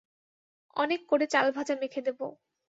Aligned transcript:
অনেক 0.75 1.01
করে 1.07 1.25
চালভাজা 1.27 1.75
মেখে 1.81 2.01
দেবো। 2.01 2.25